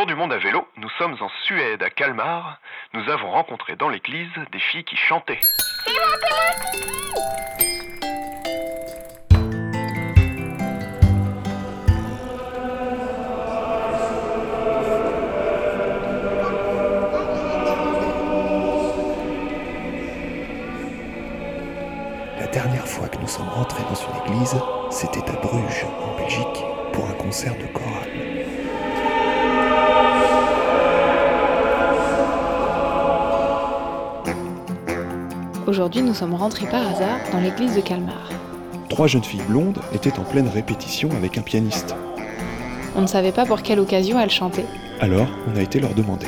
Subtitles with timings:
[0.00, 2.58] tour du monde à vélo, nous sommes en Suède, à Kalmar.
[2.94, 5.40] Nous avons rencontré dans l'église des filles qui chantaient.
[22.38, 24.56] La dernière fois que nous sommes rentrés dans une église,
[24.90, 26.64] c'était à Bruges, en Belgique,
[26.94, 28.39] pour un concert de chorale.
[35.70, 38.28] Aujourd'hui, nous sommes rentrés par hasard dans l'église de Kalmar.
[38.88, 41.94] Trois jeunes filles blondes étaient en pleine répétition avec un pianiste.
[42.96, 44.66] On ne savait pas pour quelle occasion elles chantaient.
[44.98, 46.26] Alors, on a été leur demander.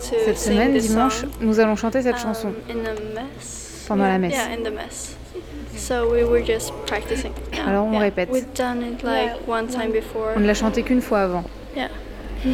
[0.00, 2.52] Cette semaine, dimanche, nous allons chanter cette chanson
[3.86, 5.16] pendant la messe.
[7.66, 8.28] Alors on répète.
[8.30, 8.34] On
[10.40, 11.44] ne l'a chanté qu'une fois avant.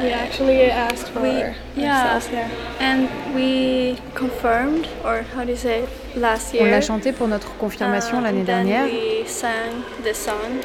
[0.00, 1.42] We actually asked for We-
[1.76, 2.14] yeah.
[2.14, 2.46] ourselves, yeah.
[2.80, 6.70] And we confirmed, or how do you say it, last On year.
[6.70, 10.60] l'a chanté pour notre confirmation um, l'année dernière we sang the song,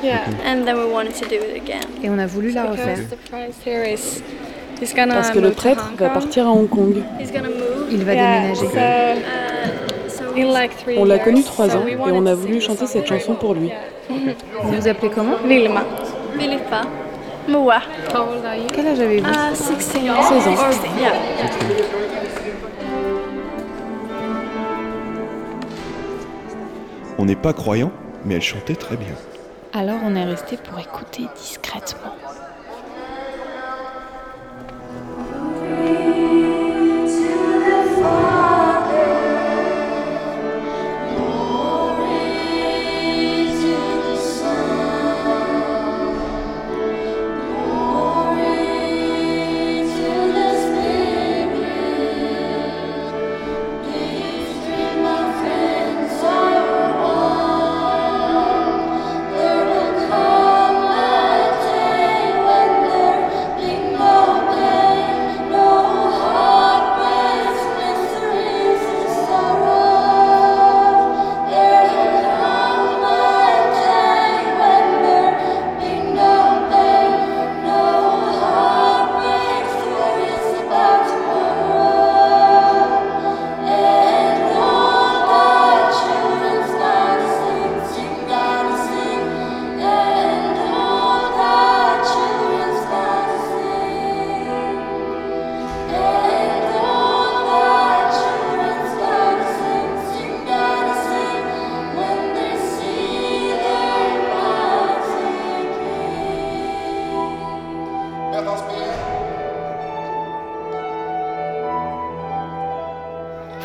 [0.00, 0.28] Yeah.
[0.46, 1.82] and then we wanted to do it again.
[2.04, 2.98] et on a voulu la refaire.
[2.98, 4.22] Because the priest here is
[4.80, 7.02] he's gonna Parce que le prêtre va partir à Hong Kong.
[7.18, 7.88] He's gonna move.
[7.90, 8.60] Il va Yeah, déménager.
[8.60, 9.22] so Uh, so in we-
[10.04, 10.23] like three
[10.96, 13.70] On l'a connu trois ans et on a voulu chanter cette chanson pour lui.
[14.08, 15.82] Vous vous appelez comment Vilma.
[16.38, 16.82] Filippa.
[17.48, 17.78] Moa.
[18.12, 18.66] How old are you?
[18.72, 19.28] Quel âge avez-vous?
[19.28, 19.78] Uh, 16.
[19.78, 20.08] 16
[20.48, 20.56] ans.
[27.18, 27.92] On n'est pas croyants,
[28.24, 29.14] mais elle chantait très bien.
[29.72, 32.14] Alors on est resté pour écouter discrètement.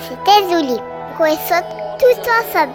[0.09, 0.79] C'était joli.
[1.19, 1.65] On saute
[1.99, 2.73] tous ensemble.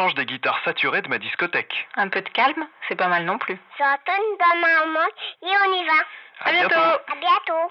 [0.00, 1.86] Change des guitares saturées de ma discothèque.
[1.96, 3.58] Un peu de calme, c'est pas mal non plus.
[3.78, 5.06] J'entends une bonne maman
[5.42, 5.92] et on y va.
[6.40, 6.74] À bientôt.
[6.74, 7.70] À bientôt.